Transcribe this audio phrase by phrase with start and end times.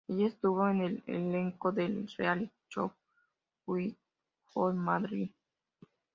[0.07, 2.91] Ella estuvo en el elenco del reality show
[3.67, 3.95] "We
[4.55, 5.29] Got Married".